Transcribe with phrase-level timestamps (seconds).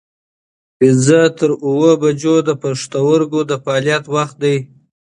[0.77, 4.57] پنځه تر اووه بجو د پښتورګو د فعالیت وخت دی.